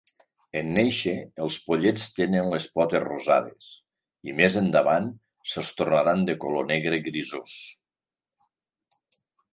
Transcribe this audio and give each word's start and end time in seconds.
En 0.59 0.69
néixer, 0.75 1.11
els 1.43 1.57
pollets 1.65 2.07
tenen 2.19 2.49
les 2.53 2.65
potes 2.79 3.03
rosades, 3.05 3.69
i 4.31 4.35
més 4.41 4.57
endavant 4.63 5.13
se'ls 5.53 5.73
tornaran 5.83 6.27
de 6.31 6.39
color 6.47 6.67
negre 6.75 7.01
grisós. 7.11 7.59